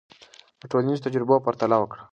د 0.59 0.61
ټولنیزو 0.71 1.03
تجربو 1.05 1.43
پرتله 1.45 1.77
وکړه. 1.79 2.03